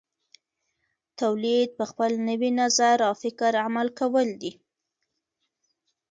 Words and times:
تولید 1.19 1.69
په 1.77 1.83
خپل 1.91 2.11
نوي 2.29 2.51
نظر 2.61 2.95
او 3.07 3.13
فکر 3.23 3.51
عمل 3.65 3.87
کول 3.99 4.27
دي. 4.41 4.51